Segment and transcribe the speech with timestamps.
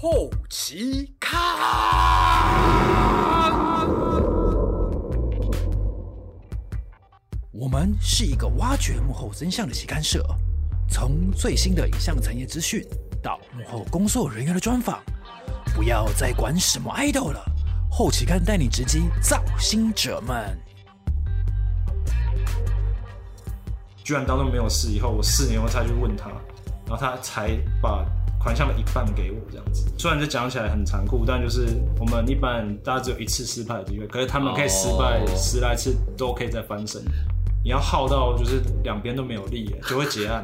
[0.00, 1.40] 后期看。
[7.50, 10.24] 我们是一个挖掘幕后真相的期刊社，
[10.88, 12.80] 从最新的影像产业资讯
[13.20, 15.02] 到幕后工作人员的专访，
[15.74, 17.44] 不要再管什么 idol 了，
[17.90, 20.56] 后期刊带你直击造星者们。
[24.04, 26.28] 居然当中没有事，以后我四年后才去问他，
[26.86, 28.06] 然后他才把
[28.48, 29.92] 款项的一半给我这样子。
[29.98, 31.66] 虽然这讲起来很残酷，但就是
[32.00, 37.02] 我们一般大家只有一次失败的机会，可是他们可以失败十来次都可以再翻身。
[37.62, 40.42] 你要耗到就是两边都没有利，就会结案。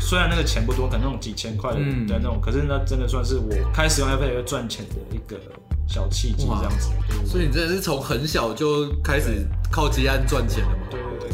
[0.00, 1.78] 虽然那个钱不多，可能那种几千块的
[2.08, 5.38] 那种，可是那真的算是我开始用 f a 赚钱的一个
[5.86, 6.88] 小契机这样子。
[7.26, 10.86] 所以你真的是从很小就开始靠接案赚钱了吗？
[10.90, 11.28] 对对对。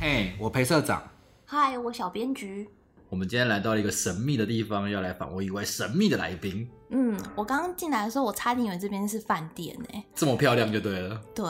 [0.00, 1.00] 嘿，我裴社长。
[1.44, 2.68] 嗨，我小编局。
[3.08, 6.68] 我们今天来到了一个神秘的地方，要来访问一位神秘的来宾。
[6.90, 10.04] 嗯，我刚刚进来的时候，我差点以为这边是饭店呢。
[10.14, 11.20] 这么漂亮就对了。
[11.34, 11.46] 对。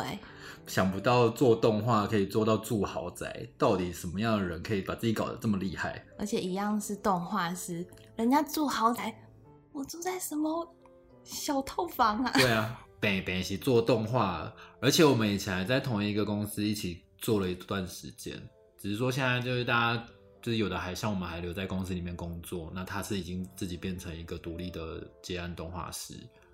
[0.66, 6.02] 想不到做动画可以做到住豪宅，到底什么样的人可以把自己搞得这么厉害？
[6.18, 9.14] 而且一样是动画师，人家住豪宅，
[9.72, 10.66] 我住在什么
[11.22, 12.30] 小套房啊？
[12.32, 14.50] 对啊，北北是做动画，
[14.80, 18.32] 而且我们以前还在同一个公司一起做了一段时间，
[18.78, 20.06] 只是说现在就是大家
[20.44, 26.12] 就是有的还像我们还留在公司里面工作，那他是已经自己变成一个独立的接案动画师。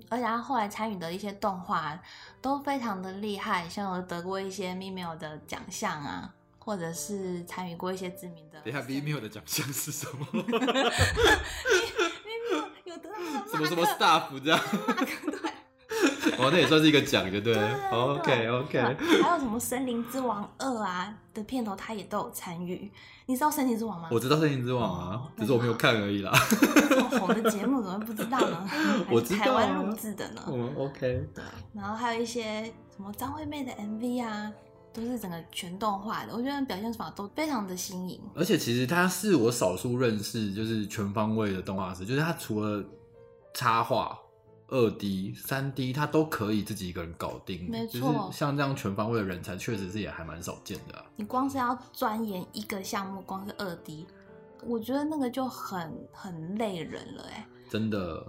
[0.08, 2.00] 而且他后来参与的一些动画
[2.40, 8.60] 都非常的厉害，像有得过一些 Mimio 的奖项啊，或者是参与过一些知名的。
[8.60, 10.24] 等下 Mimio 的奖项是什么？
[12.24, 13.18] Mimio 有得到
[13.50, 14.60] 什么什么 staff 这样？
[16.38, 17.54] 哦，那也算是一个奖，就对。
[17.90, 18.80] OK OK。
[19.22, 22.90] 还有什么《森林之王二》啊的片头，他也都有参与。
[23.26, 24.08] 你知道《森林之王》吗？
[24.10, 26.32] 我知道《森林之王》啊，只是我没有看而已啦。
[26.88, 28.70] 这么红的节目怎么会不知道呢？
[29.10, 29.44] 我知道。
[29.44, 30.42] 台湾录制的呢。
[30.48, 31.28] 嗯，OK。
[31.34, 32.64] 对，然后还有一些
[32.96, 34.50] 什么张惠妹的 MV 啊，
[34.92, 38.20] 都是整个全动画的，我觉得表现法都非常的新颖。
[38.34, 42.82] 而且其实他是我少数认识就是全方位的动画师，就是他除了
[43.54, 44.18] 插画。
[44.70, 47.68] 二 D、三 D，他都可以自己一个人搞定。
[47.70, 51.04] 没错，像这样全方位的人才，确实是也还蛮少见的。
[51.16, 54.06] 你光是要钻研一个项目，光是二 D，
[54.64, 57.46] 我觉得那个就很很累人了，哎。
[57.68, 58.26] 真的。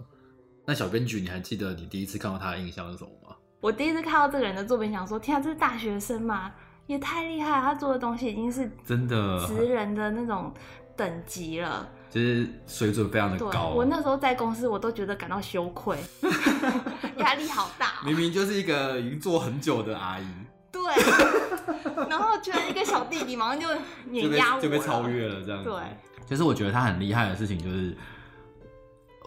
[0.65, 3.35] 那小编剧，你还记得你第一次看到他的印象是什么吗？
[3.59, 6.51] 我第一次看到这个人的作品，想说：天啊，这是大学生吗？
[6.87, 7.61] 也太厉害了！
[7.61, 10.51] 他做的东西已经是真的职人的那种
[10.95, 11.87] 等级了。
[12.11, 13.69] 就是水准非常的高。
[13.69, 15.97] 我那时候在公司，我都觉得感到羞愧，
[17.17, 18.01] 压力好大。
[18.05, 20.27] 明明就是一个已经做很久的阿姨。
[20.73, 20.81] 对。
[22.09, 23.65] 然后居然一个小弟弟马上就
[24.09, 25.63] 碾压我，就被超越了这样。
[25.63, 25.73] 对。
[26.27, 27.95] 其实我觉得他很厉害的事情就是，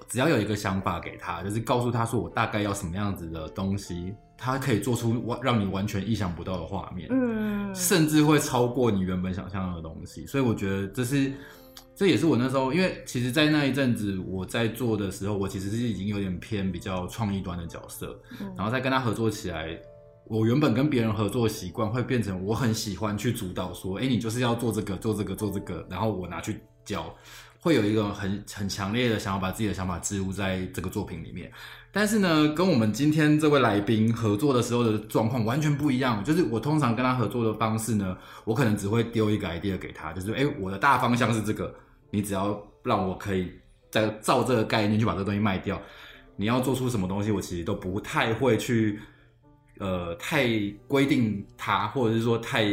[0.07, 7.09] 只要有一个想法给他，就是告诉他说我大概要什么样子的东西，他可以做出完让你完全意想不到的画面。
[7.11, 7.75] 嗯。
[7.75, 11.33] 甚至会超过你原本想象的东西，所以我觉得这是。
[11.97, 18.21] 这也是我那时候，因为其实，在那一阵子我在做的时候，我其实是已经有点偏比较创意端的角色，
[18.57, 19.79] 然后再跟他合作起来，
[20.27, 27.15] 我原本跟别人合作习惯会变成我很喜欢去主导，说，哎，你就是要做这个，做这个，做这个，然后我拿去教，
[27.65, 31.51] 会有一个很很强烈的想要把自己的想法植入在这个作品里面。
[31.91, 36.23] 但是呢，跟我们今天这位来宾合作的时候的状况完全不一样。
[36.23, 38.15] 就是我通常跟他合作的方式呢，
[38.45, 41.75] 我可能只会丢一个 idea 给他，就是哎，我的大方向是这个，
[42.11, 43.51] 你只要让我可以
[43.91, 45.81] 再照这个概念去把这个东西卖掉。
[46.37, 49.01] 你要做出什么东西，我其实都不太会去，
[49.79, 50.47] 呃，太
[50.87, 52.65] 规定他，或者是说太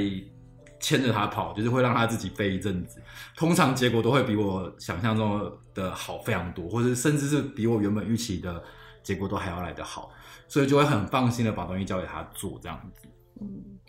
[0.82, 3.02] 牵着他跑，就是会让他自己飞一阵子。
[3.38, 8.62] 通常结果都会比我想象中的好非常多，或者甚至是比我原本预期的。
[9.04, 10.12] 结果都还要来得好，
[10.48, 13.10] 所以就会很放心的把东西交给他做这样子。
[13.42, 13.80] 嗯，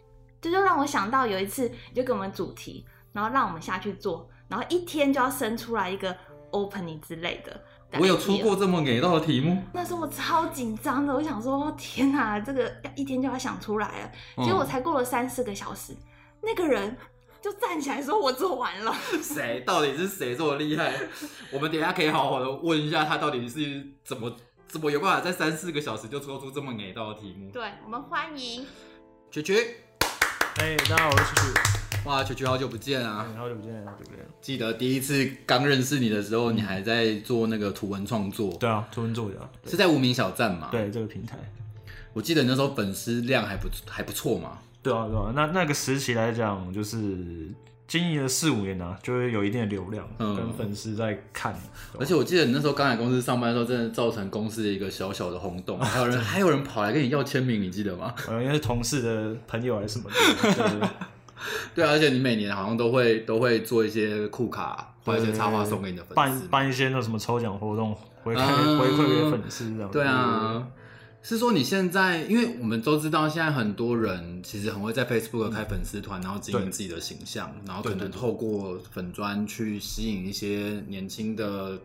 [0.41, 6.16] 这就让我想到有一次你就给我们主题，然后让我们下去做，然后一天就要生出来一个
[6.50, 7.60] opening 之类的。
[8.00, 14.10] 我有出过这么给到的题目，那时候我超紧张的，我想说天哪，这个一天就要想出来了。
[14.42, 15.95] 结果我才过了三四个小时，
[16.42, 16.97] 那个人
[17.41, 18.94] 就站起来说我做完了。
[19.22, 19.62] 谁？
[19.66, 20.92] 到底是谁这么厉害？
[21.50, 24.36] 我们等下可以好好的问一下他到底是怎么。
[24.68, 27.50] 怎么有办法在三四个小时就抽出这么难道的题目？
[27.50, 28.66] 对我们欢迎
[29.30, 29.54] 曲曲。
[30.56, 32.09] 哎，大家好，我是曲曲。
[32.09, 33.30] 哇，曲曲好久不见啊！
[33.36, 34.27] 好久不见，好久不见。
[34.41, 38.50] 记得第一次刚认识你的时候，你还在做那个图文创作。
[38.54, 39.36] 对啊，图文作家
[39.66, 40.68] 是在无名小站嘛？
[40.71, 41.36] 对，这个平台。
[42.15, 44.59] 我记得那时候粉丝量还不还不错嘛。
[44.83, 45.33] 对啊，对啊。
[45.34, 47.49] 那那个时期来讲，就是。
[47.89, 51.55] 经营了四五年啊，就会有一定的流量，跟粉丝在看。
[51.99, 58.15] 而且我记得你那时候刚来公司上班的时候，真的造成公司的一个小小的轰动，还有人 还有人跑来跟你要签名，你记得吗？
[58.29, 60.89] 呃，应该是同事的朋友还是什么的。
[61.75, 69.91] 对 啊，而且你每年好像都会都会做一些酷卡，或一些插画送给你的粉丝，办办一些那什么抽奖活动，回馈回馈给粉丝这样。
[69.91, 70.67] 对啊。
[71.24, 81.78] 是说你现在，因为我们都知道，现在很多人其实很会在 Facebook 开粉丝团，然后经营自己的形象，然后可能透过粉砖去吸引一些年轻的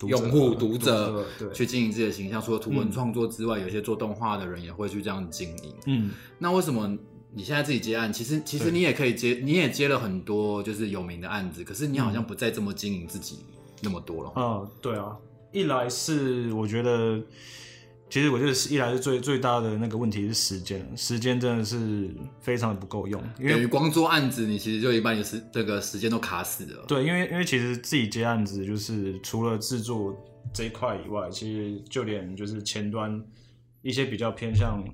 [0.00, 1.24] 用户、读者，
[1.54, 2.42] 去经营自己的形象。
[2.42, 5.74] 除了图文创作之外，有些做动画的人也会去这样经营。
[5.86, 6.98] 嗯，那为什么
[7.32, 8.12] 你现在自己接案？
[8.12, 13.38] 其实，其实你也可以接，你也接了很多就是有名的案子，可是你好像不再这么经营自己
[13.80, 14.32] 那么多了。
[14.34, 15.16] 嗯，对啊，
[15.52, 17.22] 一来是我觉得。
[18.12, 23.18] 其实我觉得是一来是最最大的那个问题是时间，时间真的是非常的不够用。
[23.40, 26.84] 因为光做案子，你其实就一半也是这个时间都卡死了。
[26.86, 30.14] 对，因为因为其实自己接案子，就是除了制作
[30.52, 33.18] 这一块以外，其实就连就是前端
[33.80, 34.84] 一些比较偏向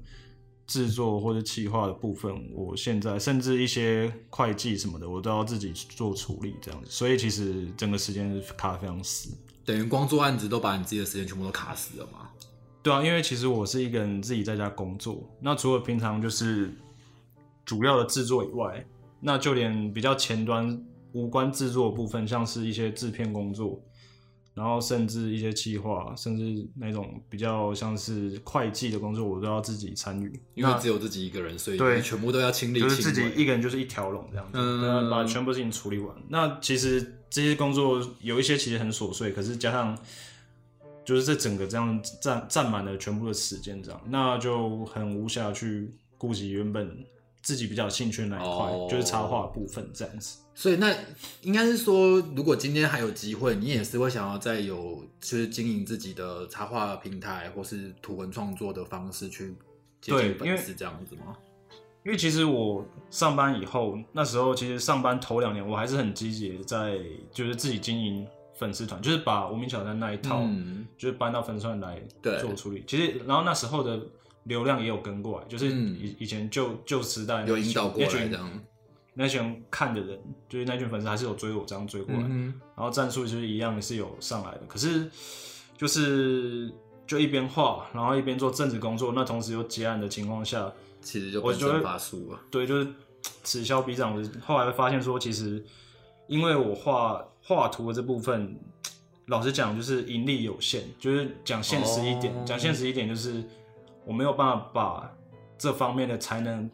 [0.69, 6.88] 制作或者企划的部分，我现在甚至一些会计什么的，我都要自己做处理这样子。
[6.88, 9.31] 所以其实整个时间是卡非常死。
[9.64, 12.31] 等于光做案子都把你自己的时间全部都卡死了吗？
[12.88, 16.73] 对啊，因为其实我是一个人自己在家工作，那除了平常就是
[17.67, 18.82] 主要的制作以外，
[19.20, 20.82] 那就连比较前端
[21.12, 23.79] 无关制作的部分，像是一些制片工作，
[24.55, 30.40] 然后甚至一些企划，甚至那种比较像是会计的工作，我都要自己参与。
[30.55, 36.17] 因为只有自己一个人，所以对全部都要亲力就是自己一个人就是一条龙这样子，把全部事情处理完。
[36.31, 39.94] 那其实这些工作有一些其实很琐碎，可是加上。
[41.08, 47.02] 就是这整个这样占占满了全部的时间，这样那就很无暇去顾及原本
[47.40, 50.40] 自己比较兴趣那一块，就是插画部分这样子。
[50.55, 50.94] 所以那
[51.40, 59.54] 应该是说，如果今天还有机会，你也是会想要再有就是经营自己的插画平台或是图文创作的方式去
[60.02, 61.34] 接近粉丝这样子吗？
[62.04, 66.99] 因为其实我上班以后，那时候其实上班头两年，我还是很积极在
[67.32, 68.26] 就是自己经营。
[68.58, 70.43] 粉丝团就是把无名小站那一套，
[70.96, 72.02] 就是搬到粉丝团来
[72.40, 72.82] 做处理。
[72.88, 74.00] 其实，然后那时候的
[74.43, 78.50] 流量也有跟过来，就是以以前旧旧时代有引导过来这样。
[79.14, 80.19] 那群看的人，
[80.49, 84.62] 就是那群粉丝还是有追我这样追过来，然后战术就是一样是有上来的。
[84.66, 85.08] 可是
[85.76, 86.72] 就是
[87.06, 92.40] 就一边画，然后一边做政治工作，那同时又结案的情况下，其实就我就会发速了。
[92.50, 92.88] 对，就是
[93.44, 94.20] 此消彼长。
[94.40, 95.64] 后来发现说，其实
[96.26, 97.25] 因为我画。
[97.49, 98.55] 画图的这部分，
[99.29, 103.43] 老实讲就是盈利有限，就是讲现实一点，讲现实一点就是
[104.05, 105.11] 我没有办法把
[105.56, 106.71] 这方面的才能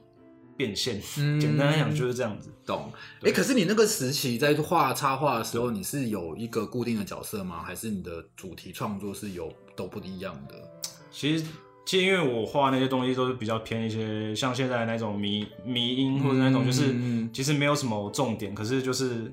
[0.56, 1.00] 变现。
[1.40, 2.50] 简单来讲就是这样子。
[2.66, 2.90] 懂。
[3.22, 7.62] 哎，可是你那个时期在画插画的时候，你是有一个固定的角色吗？
[7.62, 10.56] 还是你的主题创作是有都不一样的？
[11.12, 11.46] 其实，
[11.86, 16.92] 其实因为我画那些东西都是比较偏一些，像现在那种迷迷音或者那种，就是
[17.32, 19.32] 其实没有什么重点，可是就是。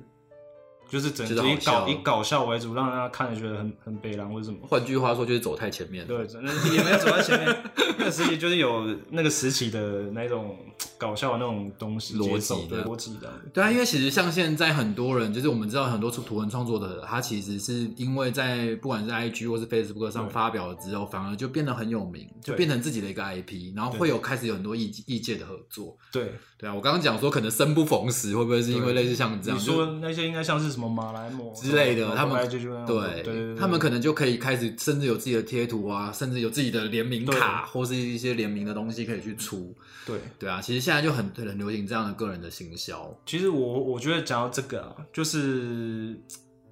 [0.92, 4.58] 就是整以搞以搞笑为主，让大家看着觉得很很悲凉或者什么。
[4.68, 6.06] 换句话说，就是走太前面。
[6.06, 7.56] 对，真的也没有走在前面。
[7.96, 10.54] 那个时期就是有那个时期的那种
[11.02, 13.28] 搞笑的那种东西逻辑的逻辑的。
[13.52, 25.98] 对啊，因为其实像现在很多人，就是我们知道很多出图文创作的，他其实是因为在不管是 IG 或是 Facebook 上发表了之后，反而就变得很有名，就变成自己的一个 IP，然后会有开始有很多异异界的合作。
[26.12, 29.58] 对对啊，我刚刚讲说可能生不逢时，会不会是因为类似像这样？
[29.58, 30.92] 你说那些应该像是什么？
[30.92, 32.46] 马来貘之类的，他们
[32.86, 39.74] 对对，他们可能就可以开始，甚至有自己的贴图啊，甚至有自己的联名卡，或是一些联名的东西可以去出。
[40.04, 43.14] 对对啊，其实现在就很很流行这样的个人的行销。
[43.26, 46.20] 其实我我觉得讲到这个啊，就是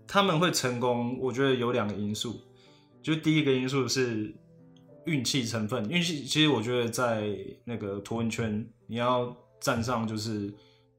[0.06, 2.40] 他们会成功，我觉得有两个因素，
[3.02, 4.34] 就第一个因素是
[5.06, 5.88] 运气成分。
[5.88, 10.52] 运气其实我觉得在那个图文圈，你要站上就是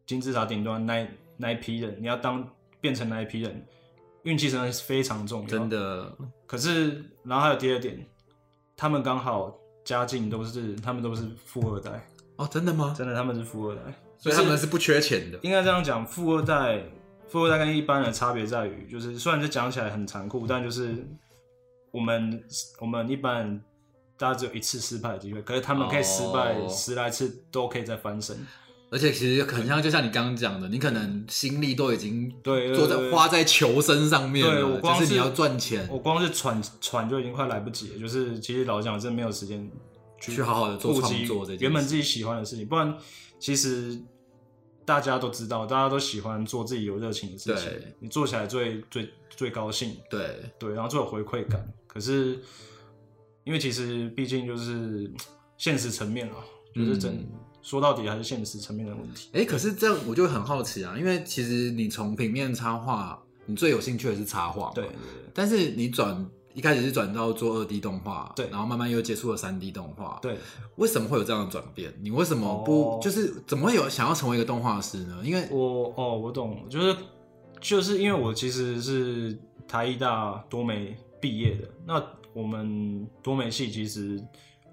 [0.05, 1.07] 金字塔顶端那。
[1.37, 2.47] 那一批人，你要当
[2.79, 3.65] 变成那一批人，
[4.21, 5.47] 运气成分是非常重要。
[5.47, 6.15] 真的。
[6.45, 8.05] 可是，然后还有第二点，
[8.77, 12.07] 他们刚好家境都是，他们都是富二代。
[12.41, 12.91] 哦，真的吗？
[12.97, 13.81] 真的，他们是富二代，
[14.17, 15.37] 所以他们是不缺钱的。
[15.43, 16.83] 应该这样讲，富二代，
[17.27, 21.07] 富二代跟一般的差别在于，就是虽然这讲起来很残酷，但就是
[21.91, 22.43] 我们
[22.79, 23.61] 我们一般人
[24.17, 28.35] 大家只有一次失败的机会，可是他们可以失败十来次都可以再翻身。
[28.89, 35.87] 而且其实很像，就像你刚刚讲的，你可能心力都已经对做在花在求生上面了，就是你要赚钱。
[35.89, 39.69] 我光是喘喘就已经快来不及了，就是其实老实讲，真的没有时间
[40.21, 42.67] 去好好的做创作这原本自己喜欢的事情。
[42.67, 42.95] 不然，
[43.39, 43.99] 其实
[44.85, 51.67] 大家都知道，大家都喜欢做自己有热情的事情对，你做起来最最最高兴，对，对，然后最有回馈感。
[51.87, 52.39] 可是
[53.43, 55.11] 因为其实毕竟就是
[55.57, 56.35] 现实层面啊，
[56.75, 57.27] 就是真、嗯
[57.63, 59.29] 说到底还是现实层面的问题。
[59.33, 64.89] 哎，可是这样我就很好奇啊，因为其实你从平面插画，你最有兴趣的是插画，对
[65.31, 68.47] 但是你转一开始是转到做二 D 动画，对。
[68.49, 70.37] 然后慢慢又接触了三 D 动画，，对，
[70.75, 71.93] 为什么会有这样的转变？
[72.01, 72.99] 你为什么不、哦。
[73.01, 75.21] 就是怎么会有想要成为一个动画师呢？
[75.23, 76.95] 因为我哦，我懂，就是
[77.59, 82.03] 就是因为我其实是台艺大多媒毕业的，那
[82.33, 84.21] 我们多媒系其实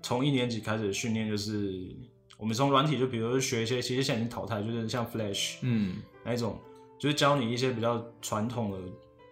[0.03, 1.95] 从一年级开始训练，就是
[2.37, 5.97] 我们从软体就比如说学一些，其实现在已经淘汰，就是像 Flash 嗯。
[6.25, 6.59] 那一种，
[6.99, 8.79] 就是教你一些比较传统的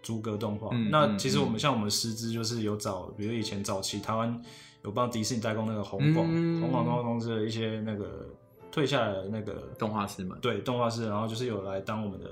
[0.07, 0.69] 逐格动画。
[0.73, 4.41] 嗯那嗯其实我们像我们师资就是有找，比如以前早期台湾
[4.85, 6.61] 有帮迪士尼代工那个红广，嗯。
[6.61, 8.29] 红广动画公司的一些那个
[8.71, 12.31] 退下来的那个动画师们，对动画师，然后就是有来当我们的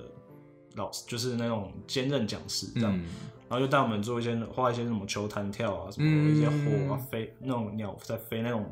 [0.77, 3.07] 老师，就是那种兼任讲师这样，嗯。
[3.49, 8.65] 然后就带我们做一些画一些什么球弹跳啊，什么、嗯一些火啊飞那种鸟在飞那种，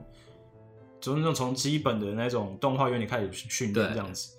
[1.00, 4.36] 就是那种从基本的那种动画原理开始训练这样子。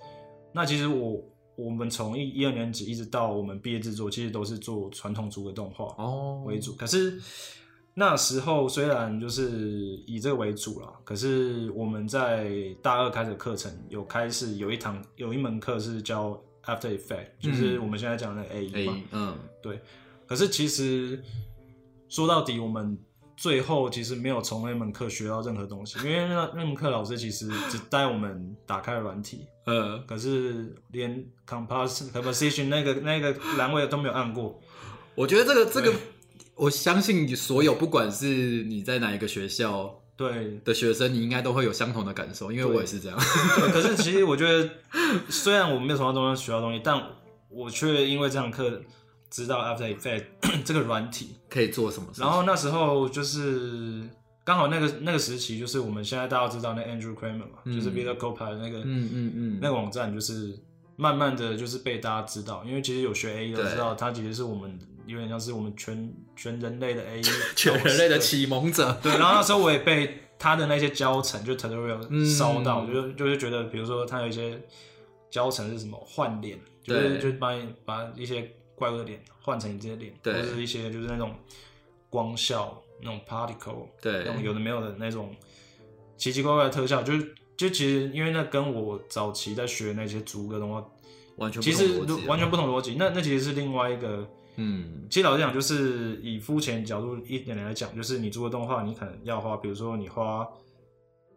[0.51, 1.23] 那其实我
[1.55, 6.73] 我们从一一二年级一直到我们毕业制作，其实都是做传统逐格动画哦为主。
[6.73, 7.19] 可是
[7.93, 9.51] 那时候虽然就是
[10.07, 19.01] 以这个为主啦，可是我们在大二开始课程有开始有一堂有一门课是教 After Effect，就是我们现在讲的 A 哎 E 嘛。
[19.11, 19.79] 嗯对，
[20.25, 21.23] 可是其实
[22.09, 22.97] 说到底，我们
[23.35, 29.97] 最后其实没有从那门课学到任何东西，因为那那门课老师其实只带我们打开软体，呃。
[30.07, 34.59] 可是连 compos composition 那个那个栏位都没有按过。
[35.15, 35.93] 我觉得这个这个，
[36.55, 43.17] 我相信你所有不管是你在哪一个学校对，的学生，你应该都会有相同的感受，因为我也是这样。
[43.73, 44.69] 可是其实我觉得，
[45.29, 47.01] 虽然我没有从那中间学到东西，但
[47.49, 48.81] 我却因为这堂课
[49.33, 50.25] 知道 After Effect
[50.63, 52.23] 这个软体，可以做什么事情？
[52.23, 54.07] 然后那时候就是
[54.43, 60.55] 刚好那个那个时期，就是我们现在大家知道那 Andrew Kramer 嘛，嗯就是 Vita Copilot 那个、嗯嗯嗯，那个网站，就是
[60.97, 67.23] 慢慢的就是被大家知道，因为其实有学 A E 都知道，它其实是我们有点像是我们全全人类的 A E，
[67.55, 68.95] 全人类的启蒙者。
[69.01, 72.23] 对，然后那时候我也被他的那些教程，就 tutorial 嗯。
[72.23, 74.61] 烧到，就就是觉得，比如说他有一些
[75.31, 81.35] 教程是什么换脸，就是就是把你把一些怪物的脸换成你这些脸，或者是一些就是那种
[82.09, 85.35] 光效那种 particle，对那种有的没有的那种
[86.17, 90.85] 奇奇怪怪的特效，就是就其实因为那跟我早期在学那些逐格动画，
[91.37, 94.27] 完全不其实完全不同逻辑，那那其实是另外一个。
[94.55, 100.47] 嗯其实老实讲，就是以肤浅角度一点来讲，就是你做个动画，你可能要花，比如说你花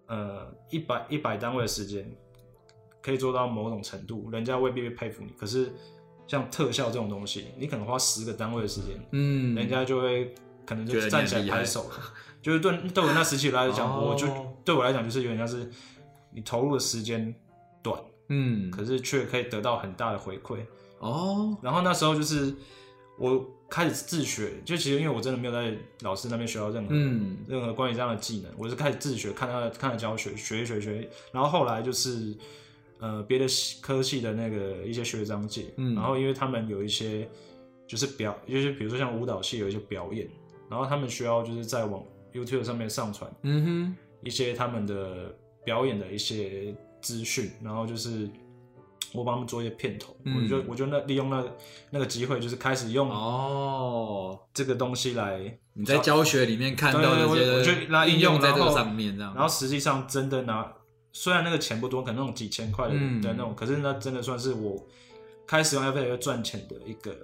[0.04, 2.14] 呃一百一百单位的时间，
[3.00, 5.32] 可以做到某种程度，人家未必会佩服你。
[5.32, 5.72] 可是
[6.26, 11.94] 像特效这种东西，你可能花十个单位的时间，嗯，人家就会可能就站起来拍手了。
[12.42, 14.26] 就是对对我那时期来讲，哦我就
[14.64, 15.68] 对我来讲就是有点像是
[16.32, 17.34] 你投入的时间
[17.82, 20.58] 短，嗯可是却可以得到很大的回馈。
[20.98, 22.54] 哦然后那时候就是
[23.18, 32.32] 我开始自学，就其实因为我真的没有在老师那边学到任何、嗯任何关于这样的技能，我是开始自学，看他的看他的教学，学一学学，然后后来就是
[32.98, 35.94] 呃别的系科系的那个一些学长姐，嗯。
[35.94, 37.28] 然后因为他们有一些
[37.86, 40.28] 就是表，就是比如说像舞蹈系有一些表演，
[40.68, 43.96] 然后他们需要就是在网 YouTube 上面上传嗯哼。
[44.22, 45.32] 一些他们的
[45.64, 48.28] 表演的一些资讯，然后就是
[49.12, 50.42] 我帮他们做一些片头，嗯。
[50.42, 51.44] 我就我就那利用那
[51.90, 60.72] 那个机会，就是开始用哦，这个东西来，你在教学里面看到的我就拿应用在这个上面，这样，然后实际上真的拿，
[61.18, 63.22] 虽然那个钱不多，可能那种几千块的嗯。
[63.22, 64.86] 的那种，可是那真的算是我
[65.46, 67.16] 开始用 After 赚钱的一个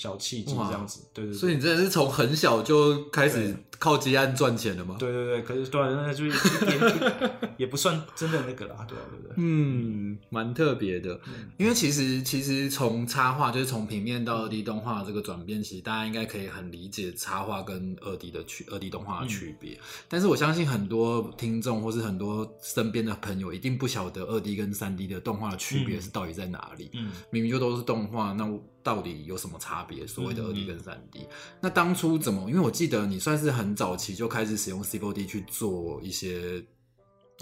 [0.00, 1.38] 小契机，哇这样子，对对对。
[1.38, 4.96] 所以你真的是从很小就开始靠接案赚钱了吗？
[4.98, 9.34] 对对对，可是对啊，那就是一点 也不算真的那个啦，对啊，对不对？
[9.36, 19.72] 嗯，蛮特别的，嗯因为其实其实从插画就是从平面到二 D 动画这个转变，其实大家应该可以很理解插画跟二 D 的区二 D 动画的区别。
[19.74, 19.78] 嗯
[20.08, 26.90] 但是我相信很多听众或是很多身边的朋友一定不晓得二 D 跟三 D 的动画的区别嗯是到底在哪里。
[26.94, 28.46] 嗯，明明就都是动画，那
[28.82, 30.06] 到底有什么差别？
[30.06, 31.26] 所谓的二 D 嗯跟三 D，、
[31.60, 32.48] 那当初怎么？
[32.48, 36.64] 因为我记得你算是很早期就开始使用 C 4 D 去做一些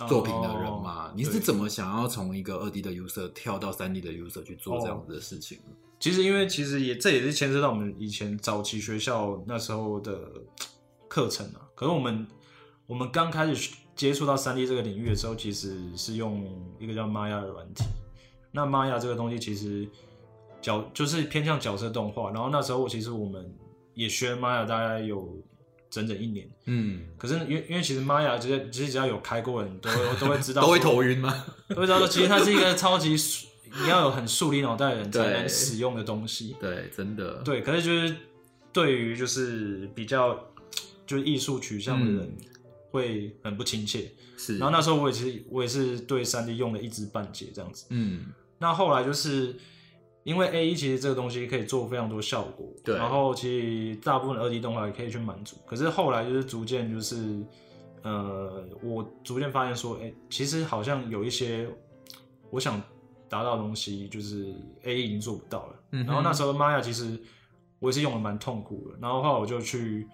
[0.09, 5.77] 作品的人嘛，哦你是怎么想要从一个二 D 的 user 跳到三 D 的 user 去做这样子的事情呢？
[6.01, 10.31] 其实因为其实也这也是牵涉到我们以前早期学校那时候的
[11.09, 11.67] 课程啊。
[11.75, 12.27] 可是我们
[12.87, 17.85] 我们刚开始接触到三 D 这个领域的时候，其实是用一个叫 Maya 的软体。
[18.53, 19.89] 那 Maya 这个东西其实
[20.61, 23.55] 角就是偏向角色动画，然后那时候其实我们
[23.95, 25.37] 也学玛雅大概有
[25.91, 31.47] 整整一年，嗯，可是因为因为其实玛雅其实其实只要有开过的人都会都会知道 都会头晕吗？
[31.71, 33.17] 都会知道说其实它是一个超级
[33.83, 38.17] 你要有很树立脑袋的人才能使用的东西，对，真的，对，可是就是
[38.73, 40.35] 对于就是比较
[41.07, 42.37] 就是艺术取向的人
[42.91, 44.11] 会很不亲切。
[44.39, 44.57] 是。
[44.57, 47.87] 然后那时候我也是我也是对三 D 用了一知半解这样子。
[47.91, 48.27] 嗯，
[48.59, 49.55] 那后来就是
[50.29, 55.57] 因为 A E 其实这个东西可以做非常多效果，对然后其实大部分的二 D 动画也可以去满足。
[55.65, 57.43] 可是后来就是逐渐就是
[58.03, 61.67] 呃，我逐渐发现说，哎、其实好像有一些
[62.51, 62.79] 我想
[63.27, 65.81] 达到的东西，就是 A E 已经做不到了。
[65.93, 67.19] 嗯然后那时候 Maya 其实
[67.79, 70.07] 我也是用的蛮痛苦的，然后后来我就去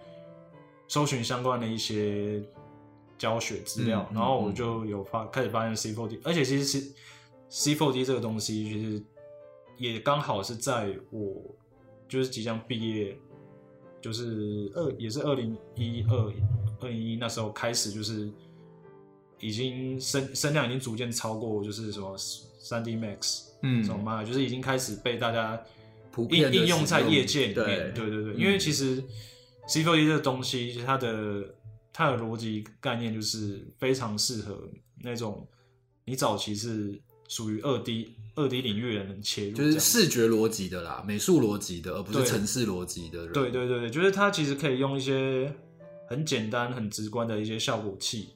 [0.87, 2.41] 搜寻相关的一些
[3.17, 6.93] 教学资料，然后我就有发开始发现 C4D，而且其实是
[7.49, 9.03] C4D 这个东西，其实
[9.77, 11.41] 也刚好是在我
[12.07, 13.17] 就是即将毕业，
[14.01, 16.33] 就是二也是二零一二
[16.81, 18.29] 二零一那时候开始，就是
[19.39, 25.61] 已经声声量已经逐渐超过就是什么三 D Max，嗯这种嘛，就是已经开始被大家
[26.11, 27.93] 普遍应应用在业界里面。
[27.93, 29.03] 对对对因为其实
[29.67, 31.43] C4D 这个东西，它的
[31.91, 34.69] 它的逻辑概念就是非常适合
[35.01, 35.47] 那种
[36.05, 43.33] 你早期是属于二 D 二 D 领域的人切入，就是视觉逻辑的啦，美术逻辑的，而不是对城市逻辑的人。
[43.33, 45.53] 对对对对，就是他其实可以用一些
[46.07, 48.29] 很简单、很直观的一些效果器，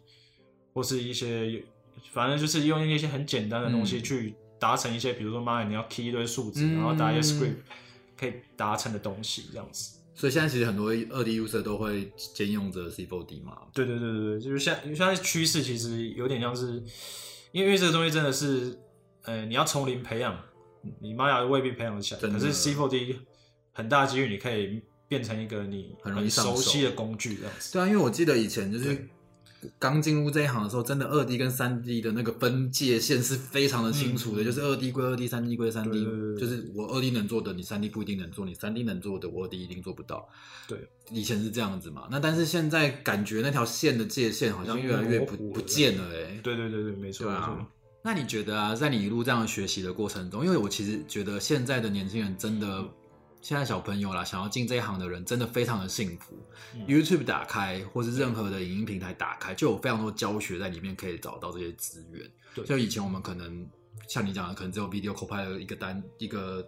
[0.74, 1.64] 或是一些
[2.12, 7.56] 反正就是用一些很简单的东西嗯去达成一些，比如说妈呀，你要 key 一堆数字，嗯然后打一些 script
[8.18, 9.98] 可以达成的东西，这样子。
[10.16, 13.58] 所以现在其实很多二 D user 都会兼用着 C4D 嘛。
[13.74, 16.84] 对对对对对，就是现现在趋势其实有点像是，
[17.52, 18.78] 因为这个东西真的是，
[19.24, 20.38] 呃，你要从零培养，
[21.00, 23.16] 你妈呀未必培养得起来，可是 C4D
[23.72, 27.74] 很大几率你可以变成一个你很熟悉的工具这样子。
[27.74, 29.08] 对啊，因为我记得以前就是对
[29.78, 34.46] 刚进入这一行的时候，真的二 D 跟三 D 的那个分界线是非常的清楚的，嗯。
[34.46, 36.06] 就是二 D 归二 D，三 D 归三 D，
[36.40, 40.28] 就是我二 D 能做的，你三 D 不一定能做，你三 D 能做的，我二 D 一定做不到。
[40.68, 47.68] 对，以前是这样子嘛，那但是现在感觉那条线的界限好像越来越不不见了哎、对对对对，没错没错。
[48.02, 52.82] 那你觉得啊，在你一路这样学习的过程中，因为我其实觉得现在的年轻人真的，
[53.42, 56.36] 现在小朋友啦，想要进这一行的人真的非常的幸福。
[56.76, 62.30] 嗯 YouTube 打开，或是任何的影音平台打开，就有非常多教学在里面可以找到这些资源。
[62.56, 63.68] 对就以前我们可能
[64.08, 66.66] 像你讲的，可能只有 Video Copilot 一个单一个。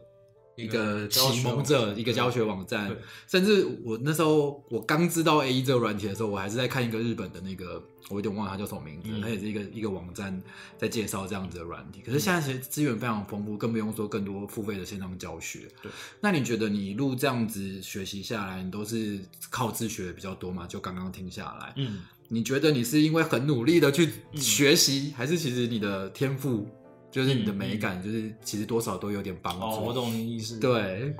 [0.61, 2.95] 一一个启蒙者，一个教学网站，
[3.27, 10.41] 甚至我那时候我刚知道 A E 这个软体的时候，我还是在看一个日本的那个，我有点忘了它叫什么名字，嗯它也是一个一个网站
[10.77, 12.01] 在介绍这样子的软体。
[12.05, 15.67] 可是现在其实资源非常丰富，更不用说更多付费的线上教学。
[15.81, 19.19] 对，那你觉得你一路这样子学习下来，你都是
[19.49, 20.67] 靠自学比较多嘛？
[20.67, 26.67] 就刚刚听下来，嗯，你觉得你是因为很努力的去学习，还是其实你的天赋，
[27.11, 29.65] 就是你的美感，就是其实多少都有点帮助？
[29.65, 31.13] 哦，我懂你意思。，对，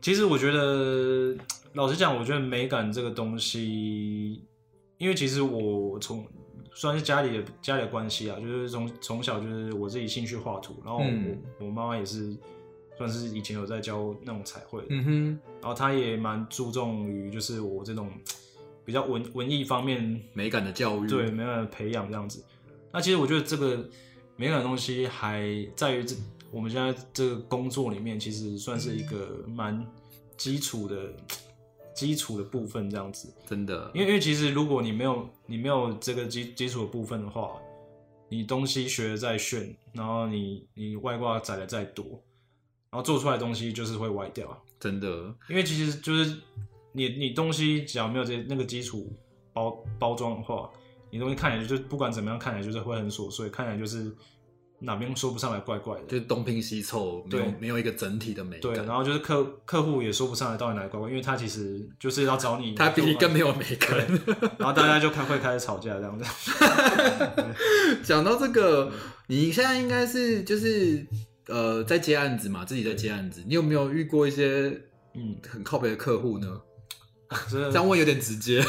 [0.00, 1.34] 其实我觉得，
[1.74, 4.44] 老实讲，我觉得美感这个东西，
[4.98, 6.26] 因为其实我从
[6.74, 12.36] 算是家里的家里的关系啊，就是从从小就是我自己兴趣画图，然后我、嗯我妈妈也是
[12.98, 18.10] 算是以前有在教那种彩绘的，嗯哼，然后她也蛮注重于就是我这种
[18.84, 22.44] 比较文文艺方面美感的教育，对，美感的培养这样子。
[22.90, 23.88] 那其实我觉得这个
[24.36, 25.42] 美感的东西还
[25.76, 26.16] 在于这
[26.50, 29.86] 我们现在这个工作里面，其实算是一个蛮
[30.36, 31.12] 基础的
[31.94, 33.32] 基础的部分这样子。
[33.46, 37.52] 真的，因为因为其实如果你没有你没有这个基基础的部分的话，
[38.28, 42.04] 你东西学的再炫，然后你你外挂载的再多，
[42.90, 44.62] 然后做出来的东西就是会歪掉。
[44.80, 46.36] 真的，因为其实就是
[46.92, 49.10] 你你东西只要没有这那个基础
[49.52, 50.70] 包包装的话，
[51.12, 54.10] 你东西看起来就是不管怎么样看起来就是会很琐碎，看起来就是
[54.78, 56.04] 哪边说不上来怪怪的。
[56.08, 63.98] 就是东拼西凑，没有对没有一个整体的美对，感，然后就是客客户也说不上来到底哪里怪怪，因为他其实就是要找你， 他比你更没有美感。
[64.56, 66.24] 然后大家就开会开始吵架这样子。
[68.02, 68.90] 讲到这个，
[69.26, 71.06] 你现在应该是就是
[71.48, 74.80] 呃在接案子嘛，自己在接案子，你有没有遇过一些
[75.14, 76.60] 嗯，很靠北的客户呢？
[77.50, 78.62] 这这样问有点直接。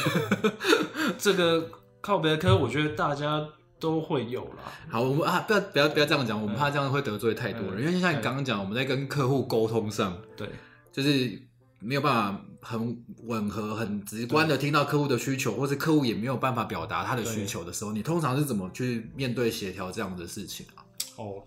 [1.18, 1.70] 这个
[2.04, 3.48] 靠别的科，我觉得大家
[3.80, 4.70] 都会有啦。
[4.90, 7.78] 好，我们啊，不要不要不要这样讲，我们怕这样会得罪太多人。
[7.78, 10.50] 嗯因为像你刚刚讲，我们在跟客户沟通上，对，
[10.92, 11.42] 就是
[11.80, 20.84] 没有办法很吻合、很直观的听到客户的需求，或是客户也没有办法表达他的需求的时候，你通常是怎么去面对协调这样的事情啊？
[21.16, 21.42] 哦，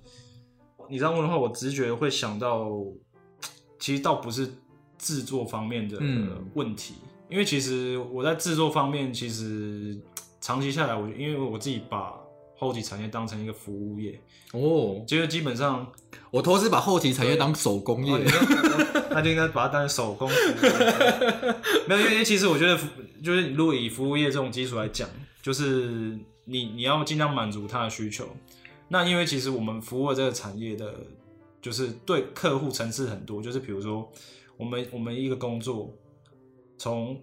[0.88, 2.70] 你这样问的话，我直觉会想到，
[3.78, 4.48] 其实倒不是
[4.96, 5.98] 制作方面的
[6.54, 6.94] 问题，
[7.28, 9.98] 因为其实我在制作方面，其实
[10.40, 12.14] 长期下来，我因为我自己把
[12.54, 14.18] 后期产业当成一个服务业
[14.52, 15.86] 哦，就是基本上
[16.30, 18.24] 我都是把后期产业当手工业，
[19.10, 20.28] 那就应该把它当成手工。
[21.86, 22.78] 没有，因为其实我觉得，
[23.22, 25.08] 就是如果以服务业这种基础来讲，
[25.42, 28.26] 就是你你要尽量满足他的需求。
[28.88, 30.94] 那因为其实我们服务这个产业的，
[31.60, 34.10] 就是对客户层次很多，就是比如说
[34.56, 35.92] 我们我们一个工作，
[36.78, 37.20] 从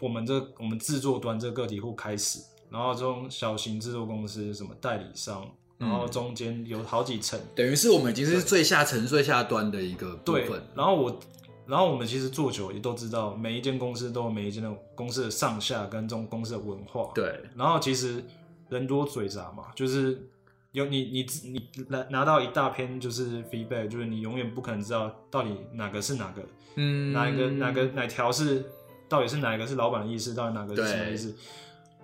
[0.00, 2.38] 我们这我们制作端这个个体户开始，
[2.70, 5.44] 然后从小型制作公司什么代理商，
[5.78, 10.62] 然后中间有好几层，等于是我们已经是最下层最下端的一个部分。
[10.74, 11.20] 然后我，
[11.66, 17.10] 然后我们其实做久也都知道，每一间公司都有每一间的公司的上下跟这种公司的文化。
[17.14, 18.24] 对，然后其实
[18.68, 20.26] 人多嘴杂嘛，就是。
[20.72, 26.42] 有你你你拿拿到一大篇就是 feedback，就是你永远不可能知道到底哪个是哪个，
[26.76, 28.64] 嗯，哪一个哪个哪条是
[29.10, 31.34] 到底是哪一个是老板的意思，到底哪个是什么意思？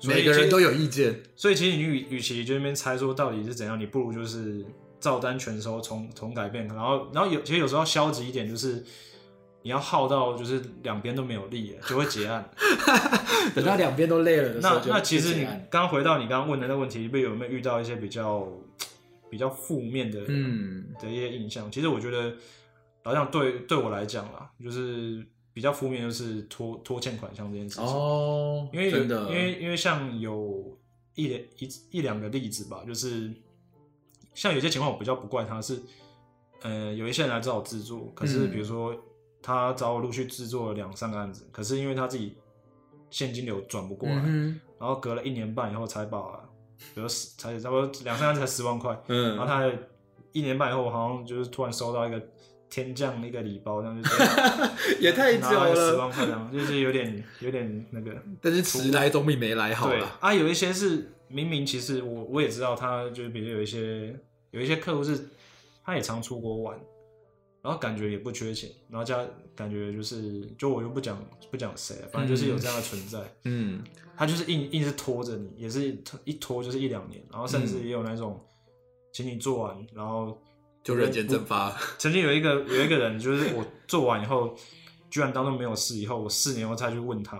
[0.07, 4.63] 每个人都有意见，所以其实你与与其就那边猜说到底是怎样，你不如就是
[5.01, 8.85] 照单全收，从从改变，然后然后有其实有时候消极一点就是。
[9.63, 12.49] 你要耗到就是两边都没有力，就会结案。
[13.53, 18.47] 等到两边都累了的时候，那那其实你刚回到你刚刚问的那问题，不有没有遇到一些比较
[19.29, 21.69] 比较负面的嗯的一些印象？
[21.69, 22.33] 其实我觉得，
[23.03, 28.69] 好像对对我来讲啦，就是比较负面就是拖拖欠款项这件事情哦。
[28.71, 30.79] 因为有因为因为像有
[31.15, 33.33] 一两一一两个例子吧，就是
[34.35, 35.81] 像有些情况我比较不怪他，是
[36.61, 38.95] 呃有一些人来找我制作，可是比如说。
[39.43, 42.37] 他找我陆续制作了两三个案子，可是因为他自己
[43.11, 44.17] 现金流转不过来，
[44.77, 46.41] 然后隔了一年半以后才把，
[46.93, 49.71] 比如十才差不多两三个才十万块，然后他
[50.33, 52.21] 一年半以后好像就是突然收到一个
[52.69, 54.09] 天降一个礼包，这样就
[55.01, 60.03] 也太久了，十万块这样就是有点有点那个，但是迟来总比没来好对。
[60.21, 64.15] 啊，有一些是明明其实我我也知道，他就是比如有一些
[64.51, 65.29] 有一些客户是
[65.85, 66.79] 他也常出国玩。
[67.63, 69.27] 然后感觉也不缺钱，然后加
[69.57, 73.19] 感觉就是，就我又不讲不讲谁，反正就是有这样的存在。
[73.43, 73.83] 嗯，
[74.17, 78.41] 他就是硬硬是拖着你，也是一拖就是一两年，然后甚至也有那种，
[79.13, 80.41] 请你做完，然后
[80.87, 81.77] 就人间蒸发。
[81.99, 84.57] 曾经有一个有一个人，就是我做完以后，
[85.11, 87.37] 居然当中没有事，以后我四年后再去问他，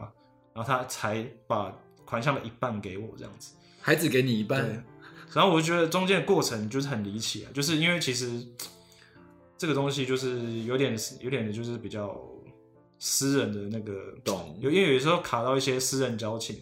[0.53, 1.73] 然后他才把
[2.05, 4.85] 款项的一半给我，这样子，孩子给你一半。
[5.33, 8.45] 然后我就觉得中间的过程就是很离奇啊，就是因为其实。
[9.59, 12.15] 这个东西就是有点有点就是比较
[12.99, 14.55] 私人的那个，懂？
[14.61, 16.55] 有因为有时候卡到一些私人交情，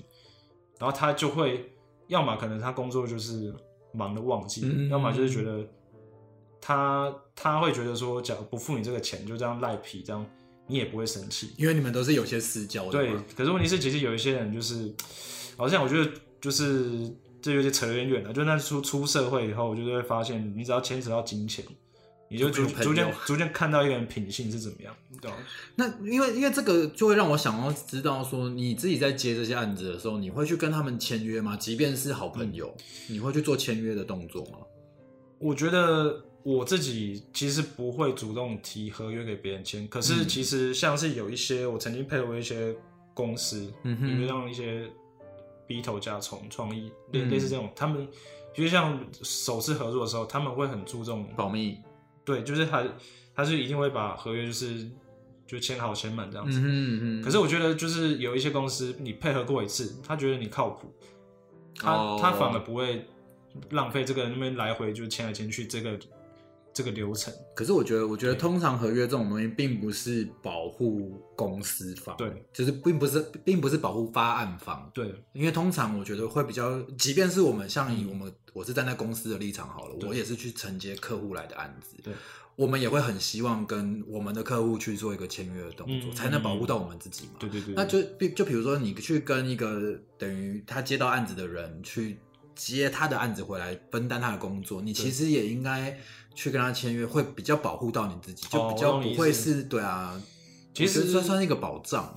[0.78, 1.72] 然后他就会，
[2.06, 3.52] 要么可能他工作就是
[3.92, 5.66] 忙的忘记，要么就是觉得
[6.66, 10.24] 他他会觉得说，假如不付你这个钱，就这样赖皮，这样
[10.66, 12.92] 你也不会生气，因为你们都是有些私交的。
[12.92, 14.90] 对，可是问题是，其实有一些人就是，
[15.58, 16.90] 好像我觉得就是
[17.42, 21.62] 这有点扯有点远了，就那出出社会以后，我就会发现，你只要牵扯到金钱。
[22.30, 25.36] 你就逐逐渐逐渐看到一个人品性是怎么样，对吧？
[25.76, 31.54] 那因为因为这个就会让我想要知道说，你自己在接这些案子的时候，你会去跟他们签约吗？
[31.54, 32.74] 即便是好朋友，
[33.08, 34.58] 你会去做签约的动作吗？
[35.38, 42.76] 我觉得我自己其实不会主动提合约给别人签，可是其实像是有一些我曾经配合一些
[43.14, 44.86] 公司，嗯哼，比如像一些
[45.66, 48.06] B 头加虫创意类类似这种，他们
[48.54, 51.78] 其实像首次合作的时候，他们会很注重保密。
[52.26, 52.84] 对，就是他，
[53.34, 54.86] 他是一定会把合约就是
[55.46, 56.58] 就签好签满这样子。
[56.62, 57.22] 嗯嗯。
[57.22, 60.92] 可是我觉得就是有一些公司，你配合过一次，他觉得你靠谱，
[61.76, 63.06] 他他反而不会
[63.70, 65.98] 浪费这个那边来回就签来签去这个
[66.74, 67.32] 这个流程。
[67.54, 78.30] 可是我觉得，我觉得通常合约这种东西并不是保护公司方，对，就是并不是并不是保护发案方，对，因为通常我觉得会比较，即便是我们像以我们。
[78.54, 82.14] 我是站在公司的立场好了，我也是去承接客户来的案子，对，
[82.54, 87.32] 我们也会很希望跟我们的客户去做一个签约的动作，才能保护到我们自己嘛。
[87.40, 87.74] 对对对。
[87.74, 92.16] 那就就比如说你去跟一个等于他接到案子的人去
[92.54, 95.98] 接他的案子回来分担他的工作，你其实也应该
[96.34, 100.20] 去跟他签约，会比较保护到你自己，就比较不会是对啊。
[100.72, 102.14] 其实算算一个保障。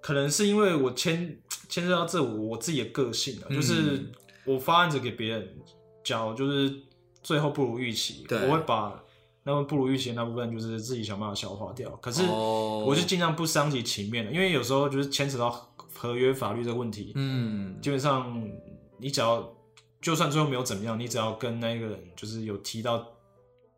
[0.00, 4.10] 可能是因为我牵牵涉到这我自己的个性啊，就是。
[4.46, 5.54] 我发案子给别人
[6.02, 6.74] 交，就是
[7.22, 9.00] 最后不如预期，我会把
[9.44, 11.90] 那么不如预期的那部分，就是自己想办法消化掉。
[11.96, 15.50] 可是，我就尽量不伤及情面的，因为有时候就是牵扯到
[15.94, 17.12] 合约法律这个问题。
[17.16, 18.42] 嗯，基本上
[19.00, 19.52] 你只要
[20.00, 23.06] 就算最后没有怎么样，你只要跟那个人就是有提到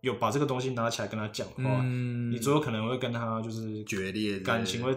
[0.01, 4.97] 有把这个东西拿起来跟他讲的话，嗯你最后可能会跟他就是决裂感情会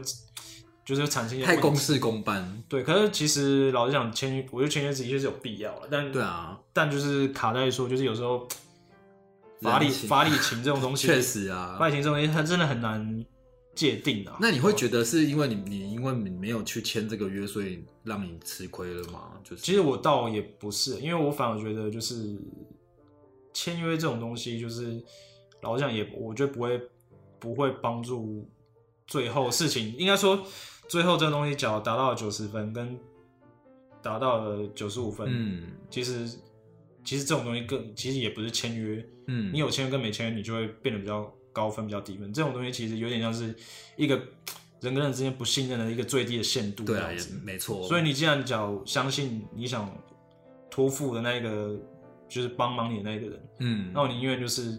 [0.83, 2.63] 就是产生一些太问题公事公办。
[2.69, 8.47] 对，可是其实老实讲，签约，我觉得签约的确是有必要的，但对啊，但就是卡在说，就是有时候
[9.61, 11.87] 法理人情法理情这种东西， 确实啊法。
[11.87, 13.25] 理情这种东西，它真的很难
[13.75, 14.37] 界定啊。
[14.39, 19.33] 那你会觉得是因为你你因为你没有去签这个约，所以让你吃亏了吗？
[19.43, 22.35] 就是其实我倒也不是，因为我反而觉得就是
[23.53, 25.03] 签约这种东西，就是
[25.61, 26.81] 老实讲也，我觉得不会
[27.39, 28.49] 不会帮助
[29.05, 29.95] 最后事情。
[29.97, 30.45] 应该说，
[30.87, 32.97] 最后这个东西，只要达到了九十分，跟
[34.01, 36.27] 达到了九十五分，嗯其实
[37.03, 42.33] 其实这种东西更其实也不是签约，嗯，你有签约跟没签约，你就会变得比较高分、比较低分。
[42.33, 43.55] 这种东西其实有点像是
[43.95, 44.15] 一个
[44.81, 47.09] 人跟人之间不信任的一个最低的限度，对啊。
[47.45, 47.87] 没错。
[47.87, 49.89] 所以你既然讲相信你想
[50.69, 51.79] 托付的那一个，
[52.27, 54.77] 就是帮忙你的那个人，嗯，那我宁愿就是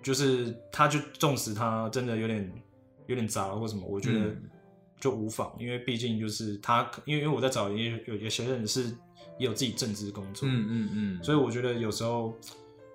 [0.00, 2.52] 就是他就纵使他真的有点
[3.08, 4.42] 有点杂了或什么，我觉得嗯
[5.00, 8.84] 就无妨，因为毕竟就是他，因为因为我在找也有有些人是
[9.36, 12.32] 也有自己正职工作，嗯嗯嗯，所以我觉得有时候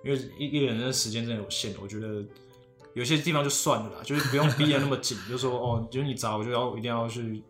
[0.06, 2.23] 因为一一个人的时间真的有限，我觉得。
[2.98, 7.44] 有些地方就算了啦，就是不用逼得那么紧， 就说哦，就是你找我就要一定要去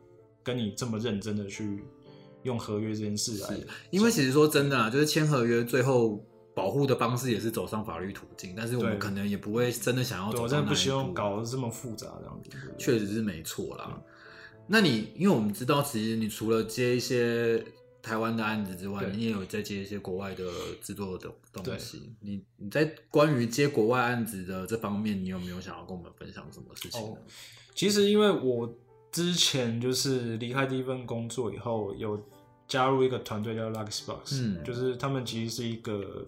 [0.44, 1.86] 跟你这么认真的去
[2.44, 3.58] 用合约这件事来，
[3.90, 6.22] 因为其实说真的啊，就是签合约最后
[6.54, 12.76] 保护的方式也是走上法律途径，但是我们可能也不会真的想要走我真的不希望搞得这么复杂这样子。
[12.78, 13.98] 确实是没错啦。
[14.68, 17.64] 那你因为我们知道，其实你除了接一些
[18.08, 20.44] 台湾的案子之外，你也有在接一些国外的
[20.82, 22.16] 制作的东西。
[22.22, 27.08] 你你在关于接国外案子的这方面，你有没有想要跟我们分享什么事情呢？
[27.10, 27.18] 哦
[27.76, 28.74] 其实因为我
[29.12, 32.20] 之前就是离开第一份工作以后，有
[32.68, 36.28] 加入一个团队叫 Luxbox，嗯就是他们其实是一个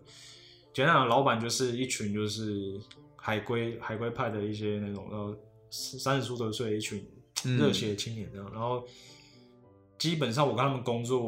[0.71, 2.79] 简单讲，老板就是一群就是
[3.15, 5.37] 海归海归派的一些那种呃
[5.71, 7.03] 三十出头岁一群
[7.45, 8.87] 嗯热血青年这样，然后
[9.99, 11.21] 基本上我跟他们工作，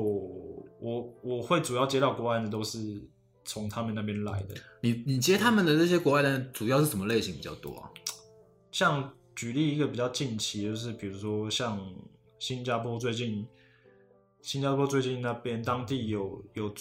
[0.79, 2.79] 我我会主要接到国外的都是
[3.45, 7.91] 从他们那边来的，你你接他们的这些国外的，主要是什么类型比较多啊？
[8.71, 11.85] 像举例一个比较近期，就是比如说像
[12.39, 13.45] 新加坡最近，
[14.41, 16.73] 新加坡最近那边当地有有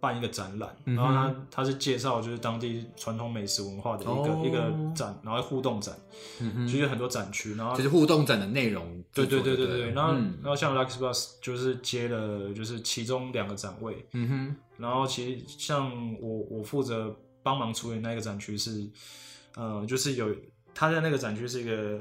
[0.00, 4.42] 办一个展览，然后他他是介绍就是当地传统美食文化的一个、哦。
[4.46, 5.94] 一个展，然后互动展，
[6.40, 6.66] 嗯哼。
[6.66, 9.02] 就是有很多展区，然后就是互动展的内容。
[9.12, 9.40] 对对。
[9.40, 10.38] 对对对对，然后、嗯。
[10.42, 14.56] 然后像 Lux Bus 就是接了就是其中两个展位，嗯哼。
[14.76, 18.88] 然后其实像我我负责帮忙处理那个展区是，
[19.56, 20.32] 呃，就是有
[20.72, 21.98] 他在那个展区是一个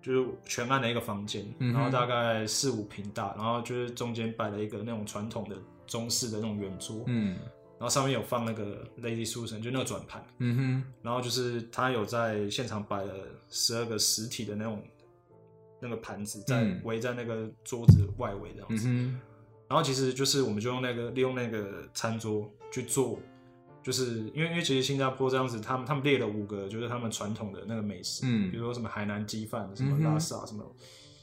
[0.00, 7.36] 就是全暗的一个房间，然后大概四五平大，然后就是中间摆了一个那种传统的中式的那种圆桌，嗯。
[7.76, 10.84] 然后上面有放那个 Lady Susan 就那个转盘，嗯哼。
[11.02, 13.12] 然后就是他有在现场摆了
[13.50, 14.82] 十二个实体的那种
[15.80, 16.80] 那个盘子在嗯。
[16.84, 19.20] 围在那个桌子外围这样子，嗯
[19.66, 23.18] 然后其实就是我们就用那个利用那个餐桌去做，
[23.82, 30.64] 就是因为因为其实新加坡这样子，他们他们列了五个就是他们传统的那个美食，嗯比如说什么海南鸡饭、什么拉萨、什么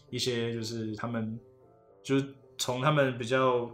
[0.09, 1.39] 一些就是他们
[2.03, 2.25] 就是
[2.57, 3.71] 从他们比较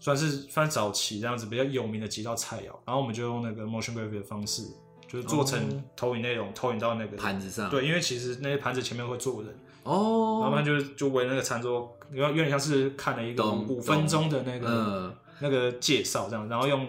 [0.00, 4.64] 算是算早期这样子比较有名的几道菜肴，然后我们就用那个 motion graphic 的方式，
[5.06, 16.86] 就是做成哦投影内容，投影到那个盘子上对，因为其实那些盘子前面会坐人，哦，然后就就围那个餐桌，有有点像是看了一个五分钟的那个、嗯那个介绍这样，然后用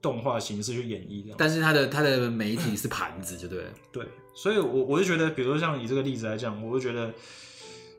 [0.00, 1.36] 动画形式去演绎这样。
[1.36, 3.70] 但是它的它的媒体是盘子，就对了。
[3.90, 7.12] 对，所以我我就觉得，比如说像以这个例子来讲，我就觉得，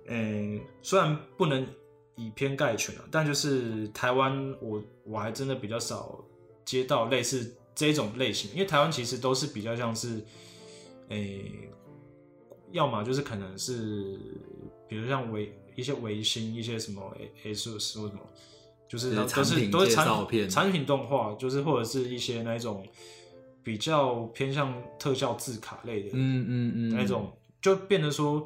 [0.07, 1.67] 呃，虽然不能
[2.19, 6.19] 以偏概全啊，但就是台湾我我还真的比较少
[6.65, 10.21] 接到类似这种类型，因为台湾其实都是比较像是，
[11.07, 11.69] 诶、
[12.71, 14.19] 要么就是可能是，
[14.87, 17.01] 比如像维一些维新一些什么
[17.43, 18.19] ASUS 或什么，
[18.89, 22.85] 就是就是都是都是产品产品动画，就是或者是一些那一种
[23.63, 28.45] 比较偏向特效字卡类的，嗯嗯嗯，那种就变得说，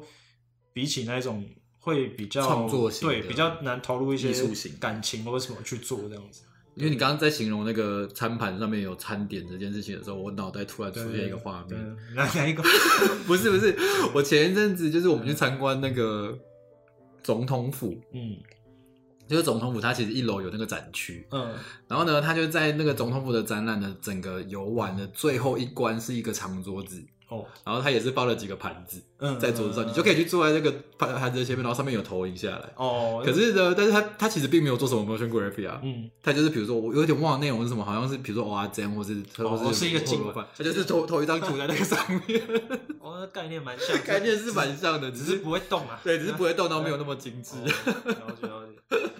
[0.72, 1.44] 比起那一种
[1.84, 6.42] 会比较创作型对比较难投入一些艺术型感情或者什么去做这样子。
[6.76, 12.64] 因为你刚刚在形容那个餐盘上面有餐点这件事情的时候，我脑袋突然出现一个画面，哪哪一个？
[13.28, 13.76] 不是不是，
[14.12, 16.36] 我前一阵子就是我们去参观那个
[17.22, 18.38] 总统府，嗯
[19.28, 21.54] 就是总统府它其实一楼有那个展区，嗯
[21.86, 27.00] 然后呢，它就在那个总统府的展览的整个游玩的最后一关是一个长桌子，
[27.38, 32.70] 哦，然后他也是放了几个盘子嗯在桌子上，你就可以去坐在那个盘盘子的前面，然后上面有投影下来。
[32.76, 39.14] 哦，可是呢，但是他他其实并没有做什么 motion graphic 啊，嗯，他就是比如说我有点忘了内容是什么，好像是比如说蚵仔煎或是
[39.74, 42.42] 是一个景景饭，它就是投投一张图在那个上面，
[43.00, 47.56] 哦，那概念蛮像， 概念是蛮像的，只是不会动啊，对，只是不会动到没有那么精致。
[47.56, 49.10] 哦了解了解，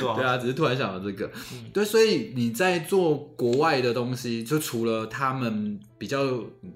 [0.00, 1.70] 对啊，对啊，只是突然想到这个，嗯。
[1.72, 6.24] 对，所以你在做国外的东西，就除了他们比较，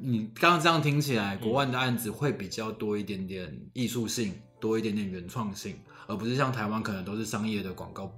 [0.00, 8.12] 你刚刚这样听起来，国外的案子会比较多一点点艺术性，多一点点原创性，而不是像台湾可能都是商业的广告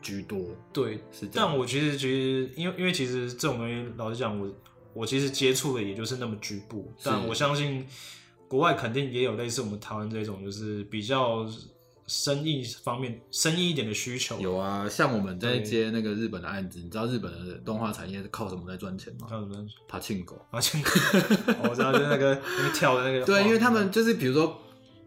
[0.00, 0.40] 居多，
[0.72, 1.48] 对，是这样。
[1.48, 4.48] 但我其实其实，因为因为其实这种东西，老实讲，我
[4.94, 7.86] 我其实接触的也就是那么局部，但我相信
[8.48, 11.46] 国外肯定也有类似我们台湾这种，就是比较
[12.06, 14.38] 生意方面生意一点的需求。
[14.40, 19.26] 有啊，像我们在接那个日本的案子，你知道日本的动画产业是靠什么在赚钱吗？
[19.30, 19.64] 靠什么？
[19.88, 20.40] 爬庆狗。
[20.50, 20.90] 爬庆狗
[21.64, 24.58] 我知道，就那个那个跳的那个， 对，因为他们就是比如说，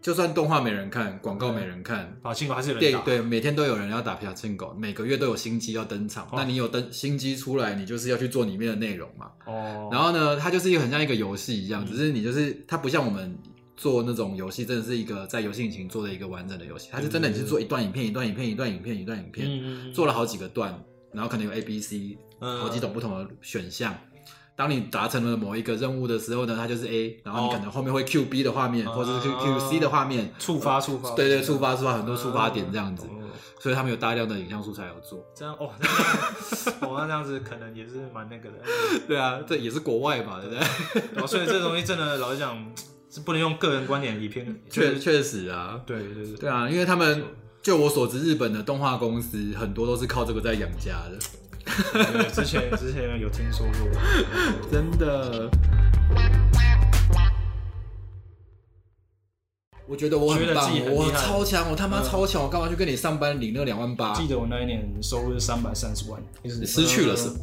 [0.01, 6.25] 就算动画没人看，广告没人看，爬庆狗还是有人对，每天都有人要打爬庆狗，每个月都有新机要登场。
[6.25, 9.31] 哦那你有登新机出来，你就是要去做里面的内容嘛。
[9.45, 13.37] 哦，然后呢，它就是一个很像一个游戏一样，嗯只是你就是它不像我们
[13.77, 22.59] 做那种游戏，真的是一个在游戏引擎做的一个完整的游戏，它是真的你是做一段影片、一段影片、一段影片、一段影片，嗯做了好几个段，然后可能有 A、B、C 嗯。
[22.59, 23.95] 好几种不同的选项。
[24.57, 28.91] 当你达成了某一个任务的时候呢，它就是 A，然后你可能后面会 Q B 的画面，哦。
[28.93, 33.21] 或者是 Q Q C 的画面，触发触发，对对，触发触发很多触发点这样子，哦。
[33.59, 35.25] 所以他们有大量的影像素材有做。
[35.35, 38.57] 这样哦，那这样 哦，那这样子可能也是蛮那个的。
[39.05, 41.21] 对啊，这也是国外嘛，对不对？
[41.21, 42.55] 哦，所以这东西真的老实讲
[43.15, 47.23] 是不能用个人观点以偏， 确确实啊，对对对对啊，因为他们
[47.61, 51.17] 就我所知，日本的动画公司很多都是靠这个在养家的，
[52.29, 53.89] 之前 之前有听说过，
[54.69, 55.49] 真的。
[59.87, 62.03] 我觉得我很棒我超强，我他妈嗯。
[62.03, 64.13] 超强，我干嘛去跟你上班领那两万八？
[64.19, 67.35] 记得我那一年收入是三百三十万，你失去了什么？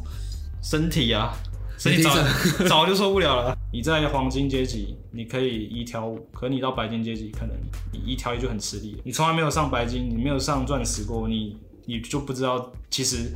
[0.61, 1.33] 身体啊，
[1.77, 3.57] 身体早你 早就受不了了。
[3.71, 7.55] 你在黄金阶级，你可以一挑五，可你到白金阶级，可能
[7.91, 9.01] 你一挑一就很吃力。
[9.03, 13.31] 你从来没有上白金，你没有上钻石过，你你就不知道，其实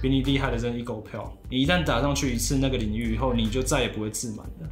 [0.00, 1.30] 比你厉害的人一狗票。
[1.50, 4.68] 你一旦打上去一次那个领域以后，你就再也不会自满了。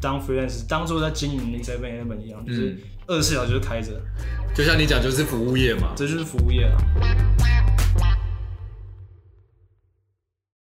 [0.00, 4.00] 当 freelance，当做在经营 Seven Eleven 一样，就是嗯二十四小时就开着，
[4.54, 5.92] 就像你讲，就是服务业嘛。
[5.96, 6.76] 这就是服务业啊。